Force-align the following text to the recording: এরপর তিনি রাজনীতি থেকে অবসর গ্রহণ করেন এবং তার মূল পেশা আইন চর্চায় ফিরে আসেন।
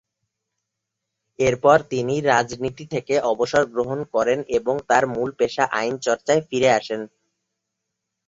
এরপর 1.39 1.77
তিনি 1.91 2.15
রাজনীতি 2.31 2.85
থেকে 2.93 3.15
অবসর 3.31 3.63
গ্রহণ 3.73 3.99
করেন 4.13 4.39
এবং 4.57 4.75
তার 4.89 5.03
মূল 5.13 5.29
পেশা 5.39 5.63
আইন 5.79 5.93
চর্চায় 6.05 6.41
ফিরে 6.47 6.69
আসেন। 6.79 7.01